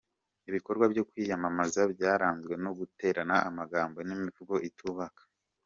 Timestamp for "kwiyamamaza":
1.09-1.81